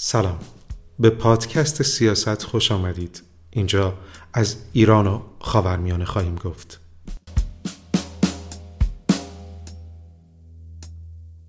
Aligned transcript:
سلام. 0.00 0.38
به 0.98 1.10
پادکست 1.10 1.82
سیاست 1.82 2.42
خوش 2.42 2.72
آمدید. 2.72 3.22
اینجا 3.50 3.94
از 4.32 4.56
ایران 4.72 5.06
و 5.06 5.20
خاورمیانه 5.40 6.04
خواهیم 6.04 6.34
گفت. 6.34 6.80